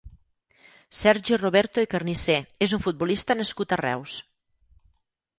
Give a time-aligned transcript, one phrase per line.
[0.99, 4.15] Sergi Roberto i Carnicer és un futbolista nascut a Reus.